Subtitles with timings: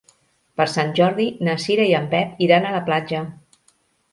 [0.61, 3.21] Per Sant Jordi na Cira i en Pep iran a la platja.